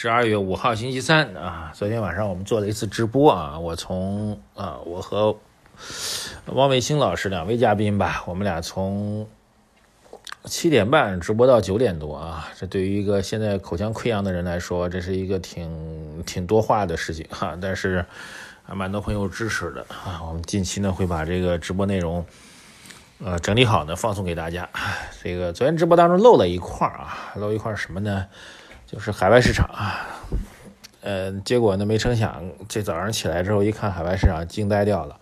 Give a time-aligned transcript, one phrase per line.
[0.00, 5.36] 十二月五号星期三啊，昨天晚上我们做了一次直播啊，我从啊，我和
[6.46, 9.26] 汪卫星老师两位嘉宾吧，我们俩从
[10.44, 18.06] 七点半直播到九点多啊，这对于一个现在口腔溃疡的人来说，这是一个挺挺多话的事情哈，但是
[18.62, 22.24] 还蛮多朋友支持的啊，我们近期呢会把这个直播内容
[23.24, 24.68] 呃整理好呢放送给大家。
[25.24, 28.26] 这个昨天直播当中漏了一块儿啊，漏一块什么呢？
[28.90, 30.06] 就是海外市场啊，
[31.02, 35.20] 呃，结果呢，没成想，这早上起来之后一看，海外市场惊呆掉了，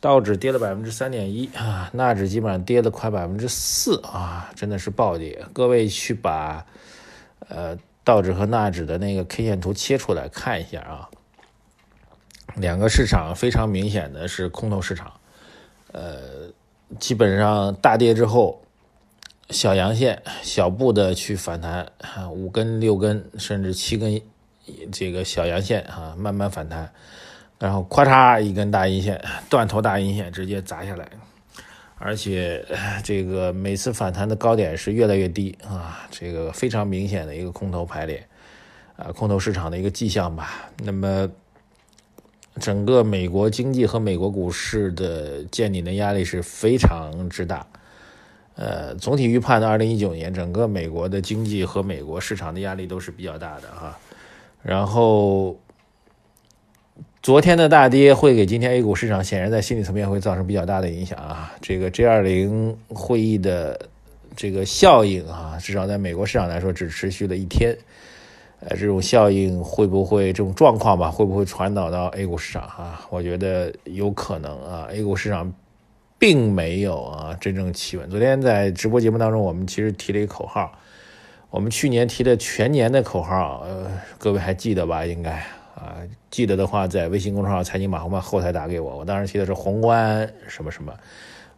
[0.00, 5.46] 道指跌了百分之三点一啊，纳指基本上跌了快百分之四啊，真的是暴跌。
[5.52, 6.66] 各位去把
[7.48, 11.08] 呃道指和纳指的那个 K 线图切出来看一下啊，
[12.56, 15.12] 两个市场非常明显的是空头市场，
[15.92, 16.50] 呃，
[16.98, 18.60] 基本上大跌之后。
[19.50, 24.20] 小阳线，小步的去反弹，啊五根、六根，甚至七根，
[24.92, 26.90] 这个小阳线啊，慢慢反弹，
[27.58, 31.08] 然后咔嚓一根大阴线，断头大阴线直接砸下来，
[31.98, 32.64] 而且
[33.02, 38.24] 这个每次反弹的高点是越来越低啊，这个非常明显的一个空头排列，
[38.96, 40.70] 啊，空头市场的一个迹象吧。
[40.84, 41.28] 那么，
[42.60, 47.66] 整个美国经济和美国股市的见顶的压力是非常之大。
[48.60, 53.98] 呃，总体预判的二零一九年，整个美国的经济和美国市场的压力都是比较大的哈。
[54.62, 55.56] 然后，
[57.22, 61.50] 昨天的大跌会给今天 A 股市场显然在心理层面会造成比较大的影响啊。
[61.62, 63.88] 这个 G 二零会议的
[64.36, 67.74] 这个效应啊，至少在美国市场来说只持续了一天。
[68.60, 73.06] 呃，这种效应会不会这种状况吧，会不会传导到 A 股市场啊？
[73.08, 75.50] 我觉得有可能啊，A 股市场。
[76.20, 78.10] 并没有啊，真正企稳。
[78.10, 80.70] 昨天在直播节目当中，我们其实提了一个口号，
[81.48, 85.06] 我们去年提的全年的口号，呃，各位还记得吧？
[85.06, 85.32] 应该
[85.74, 85.96] 啊，
[86.30, 88.98] 记得的话，在微信公众号“财经马红漫”后台打给我。
[88.98, 90.92] 我当时提的是宏观什么什么，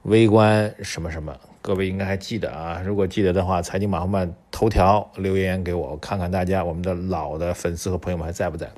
[0.02, 2.80] 微观什么什么，各位应该还记得啊。
[2.86, 8.70] 如果记得的话，“财经马红漫”头条留言给我，我看看大家我们的老的粉丝和朋友们还在不在。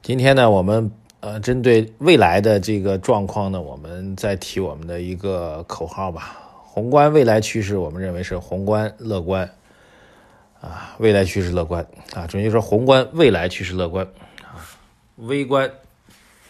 [0.00, 0.92] 今天呢，我们。
[1.26, 6.38] 呃，针对未来的这个状况呢，我们再提我们的一个口号吧。
[6.62, 9.50] 宏观未来趋势，我们认为是宏观乐观
[10.60, 14.06] 啊，未来趋势乐观啊，准确说宏观未来趋势乐观
[14.40, 14.62] 啊，
[15.16, 15.68] 微观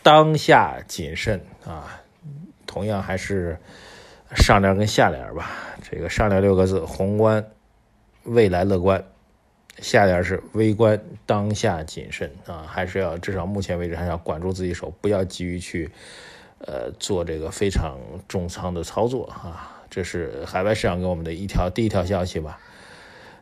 [0.02, 2.02] 当下谨慎啊。
[2.66, 3.58] 同样还是
[4.34, 5.52] 上联跟下联吧。
[5.90, 7.42] 这个上联六个字，宏观
[8.24, 9.02] 未来乐观。
[9.80, 15.90] 下联是微观当下谨慎啊，还是要至少目前为止还是要管住自己手，不要急于去
[16.58, 19.84] 呃做这个非常重仓的操作啊。
[19.90, 22.58] 这是海外市场给我们的一条第一条消息吧。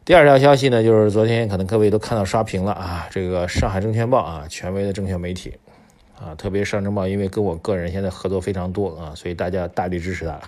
[0.04, 5.54] 第二条消息呢，就是昨天可能各位都看到刷屏了啊，这个上海证券报啊，权威的证券媒体
[6.20, 10.40] 啊，特别上证报，因为跟我个人现在合作非常多啊，所以大家大力支持他。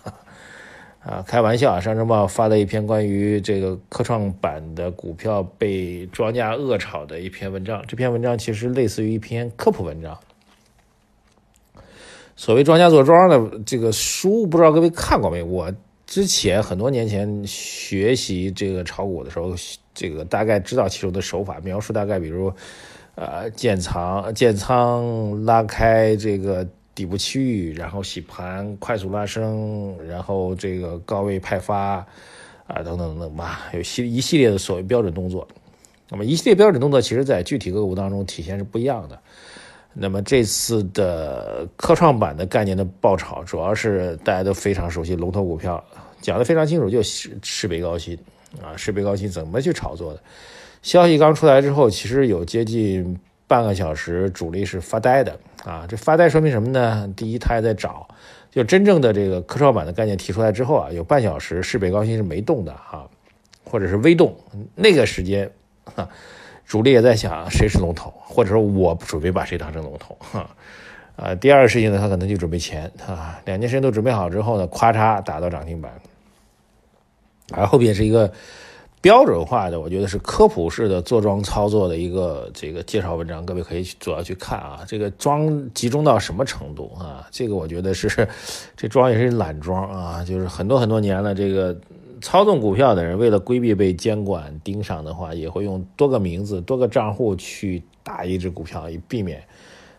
[1.07, 1.81] 啊，开玩笑啊！
[1.81, 7.81] 上证报发了一篇关于这个科创板的股票被庄家恶炒的一篇文章。
[7.87, 10.19] 这篇文章其实类似于一篇科普文章。
[12.35, 15.41] 所谓庄家做庄的这个书，不知道各位看过没？
[15.41, 15.73] 我
[16.07, 19.55] 之前很多年前学习这个炒股的时候，
[19.95, 22.53] 这个大概知道其中的手法描述，大概比如，
[23.15, 26.67] 呃，建仓、建仓拉开这个。
[26.97, 32.05] 底部区域，然后洗盘，快速拉升，然后这个高位派发，
[32.67, 35.47] 啊，等等等吧，有系一系列的所谓标准动作。
[36.09, 39.21] 那么一系列标准动作，其实在具体个股当中体现是不一样的。
[39.93, 45.85] 那么这次的科创板的概念的爆炒，主要是大家都非常熟悉龙头股票，
[46.23, 48.19] 讲的非常清楚，就是世北高新
[48.63, 50.21] 啊，世北高新怎么去炒作的？
[50.81, 53.19] 消息刚出来之后，其实有接近。
[53.49, 55.87] 半个小时，主力是发呆的啊！
[55.89, 57.09] 这发呆说明什么呢？
[57.17, 58.09] 第一，他还在找，
[58.51, 63.09] 就真正的这个科创板的概念提出来之后啊，有半小时市北高新是没动的哈，
[63.65, 64.35] 或者是微动。
[64.75, 65.49] 那个时间，
[65.85, 66.09] 哈，
[66.67, 70.51] 主力也在想谁是龙头，或者说我准备把谁当成龙头哈。
[71.15, 73.41] 啊，第二个事情呢，他可能就准备钱啊。
[73.45, 75.93] 两件事情都准备好之后呢，咵嚓打到涨停板，
[77.53, 78.33] 而后边是一个
[79.01, 84.81] 标准化的，我觉得是科普式的做庄操作的一个这个介绍文章，各位可以主要去看啊。
[84.89, 87.29] 这个庄集中到什么程度啊？
[87.31, 88.29] 这个我觉得是
[88.77, 91.79] 这庄也是懒庄啊，就是很多很多年了，这个
[92.21, 99.41] 操纵股票的人为了规避被监管盯上的话，也会用多个名字、多个账户去打一只股票，以避免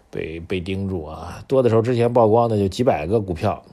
[0.10, 1.42] 被被盯住啊。
[1.48, 3.64] 多的时候之前曝光的就几百个股票。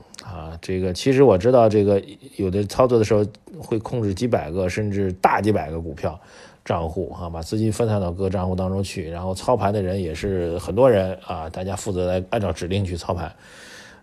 [0.65, 2.01] 这个其实我知道，这个
[2.37, 3.23] 有的操作的时候
[3.59, 6.19] 会控制几百个甚至大几百个股票
[6.63, 13.27] 账户啊，把资金分散到各个账户当中去，然后操盘的人也是很多人啊，大家负责来按照指令去操盘，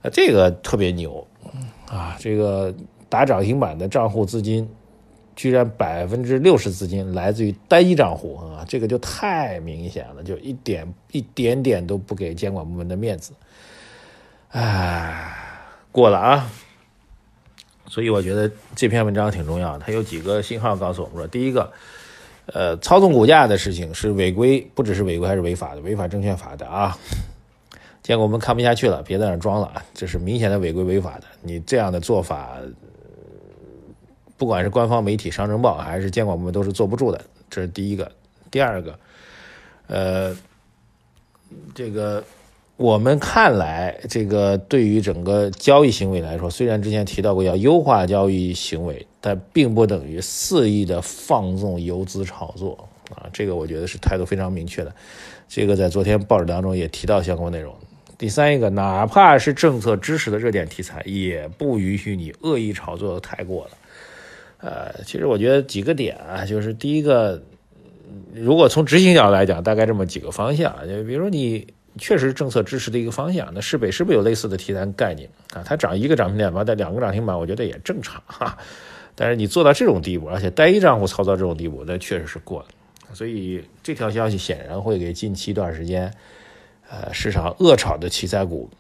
[0.03, 1.27] 啊，这个特别牛
[1.89, 2.73] 啊，这个
[3.09, 4.69] 打涨停板的账户资金
[5.35, 13.33] 居然百分之六十资金来自于单一账户啊，这个就太明显了，就一点一点点都不给监管部门的面子，
[14.51, 15.49] 唉。
[15.93, 16.51] 过了啊，
[17.87, 19.79] 所以我觉得这篇文章挺重要。
[19.79, 21.71] 它有几个信号告诉我们说：第一个，
[22.47, 26.97] 呃，操纵股价的事情是违规，不只是违规，还是违法的，违反证券法的啊。
[28.03, 31.25] 结果我们看不下去了，别在那装了啊，这是明显的违规违法的。
[31.43, 32.57] 你这样的做法，
[34.39, 37.21] 不管是官方媒体《商政报》还是监管部门都是坐不住的。
[37.51, 38.11] 这是第一个。
[38.51, 38.99] 第二个，
[39.89, 40.35] 呃，
[41.75, 42.25] 这个。
[42.83, 53.31] 我们看来，这个对于整个交易行为来说，虽然之前提到过要优化交易行为，但并不等于肆意的放纵游资炒作啊。
[53.33, 54.93] 这个我觉得是态度非常明确的。
[55.49, 57.73] 这个在昨天报纸当中也提到相关内容。
[58.19, 63.71] 第三一个，哪怕是政策支持的热点题材，也不允许你恶意炒作的太过了。
[64.59, 67.41] 呃，其实我觉得几个点啊，就是第一个，
[68.35, 71.65] 如果从执行角度来讲，大概这么几个方向，就比如说你。
[71.99, 75.63] 确实政策支持的一个方向，那市北是不是有类似的题材概念啊？
[75.65, 78.57] 它涨一个涨停板，带两个涨停板，我觉得也正常哈。
[79.15, 82.67] 但是你做到这种地步，而且单一账户操作这种地步，那确实是过了。
[83.13, 86.13] 所以这条消息显然会给近期一段时间，
[86.89, 88.71] 呃，市场恶炒的题材股。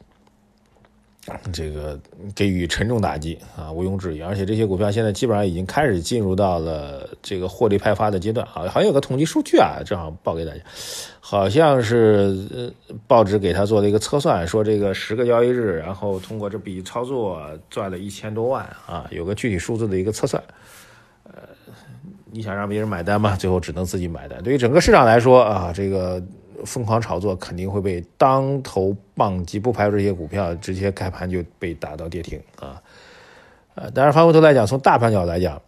[1.52, 1.96] 这个
[2.34, 4.20] 给予沉重打击啊，毋庸置疑。
[4.20, 8.66] 而且这些股票现在基本上已经开始进入到了这个获利派发的阶段啊。
[8.68, 10.58] 好像有个统计数据啊，正好报给大家，
[11.20, 12.72] 好像是
[13.06, 17.40] 报纸给他做了一个测算，说这个十个交易日，然后通过这笔操作
[17.70, 20.42] 赚了一千多万啊，有个具体数字的一个测算。
[21.24, 21.34] 呃，
[22.32, 24.42] 你想让别人买单嘛，最后只能自己买单。
[24.42, 26.20] 对于整个市场来说啊，这个。
[26.64, 32.80] 疯狂炒作肯定会被当头棒击，不排除这些股票直接开盘就被打到跌停啊！
[33.74, 35.60] 呃，当然，反过头来讲，从大盘角来讲，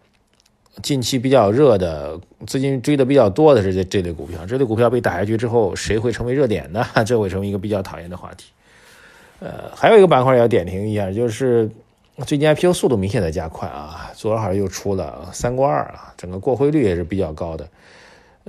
[0.83, 6.85] 近期比较热的资金追的比较多的是这这类股票，这类股票被打下去之后，谁会成为热点呢？
[7.07, 8.51] 这会成为一个比较讨厌的话题。
[9.41, 11.71] 呃，还有一个板块要点评一下，就是
[12.27, 17.69] 最近 IPO 速度明显的加快啊，昨儿好像又出了三过二啊，整个过会率也是比较高的。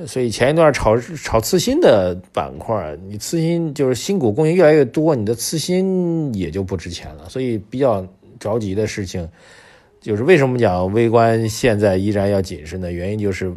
[0.06, 7.30] 所以前一段炒炒次新的板块，你次新就是新股供应越来越多，你的次新也就不值钱了。
[7.30, 8.06] 所以比较
[8.38, 9.25] 着急的事情，
[10.01, 12.92] 就是为什么讲微观现在依然要谨慎呢？
[12.92, 13.53] 原因就是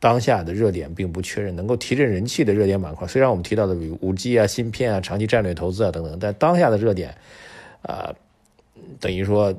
[0.00, 7.14] 当下的热点并不确认，能够提振人气的热点板块，虽然我们提到的五 G 啊、芯片啊、长期战略投资啊等等，但当下的热点，
[7.82, 8.12] 啊，
[8.98, 9.54] 等于说。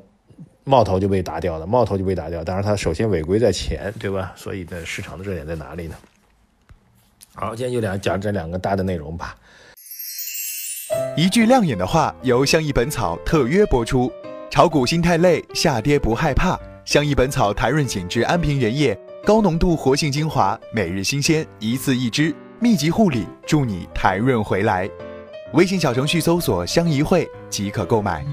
[0.71, 2.45] 冒头就被打掉了，冒头就被打掉。
[2.45, 4.31] 当然，它首先违规在前，对吧？
[4.37, 5.95] 所以呢，市场的热点在哪里呢？
[7.33, 9.35] 好，今天就两讲这两个大的内容吧。
[11.17, 14.09] 一句亮眼的话，由相宜本草特约播出。
[14.49, 16.57] 炒股心太累，下跌不害怕。
[16.85, 24.89] 相宜本草台润紧致安瓶原液，高浓度活性精华，每日新鲜，一次一支，密集护理，助你台润回来。
[25.51, 28.25] 微信小程序搜索“相宜会”即可购买。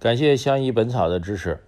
[0.00, 1.58] 感谢相宜本草的支持。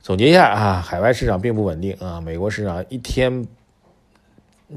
[0.00, 3.46] 总结一下啊，海外市场并不稳定啊，美国市场一天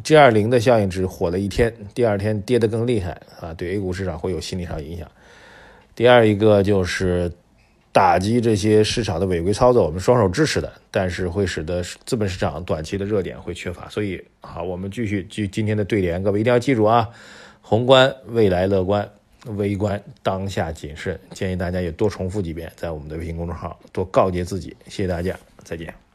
[0.03, 5.09] G 二零的效应只火了一天，第二天跌得更厉害啊，对 A 股市场会有心理上影响。
[5.95, 7.31] 第二一个就是
[7.93, 13.87] 打击这些市场的违规操作，我们双手支持的，但是会使得资本市场短期的热点会缺乏。
[13.87, 17.07] 所以好，我们继续继今天的对联，各位一定要记住啊，
[17.61, 19.09] 宏观未来乐观。
[19.55, 24.75] 微观当下谨慎，建议大家也多重复几遍，在我们的微信公众号多告诫自己。
[24.87, 26.06] 谢谢大家，再见。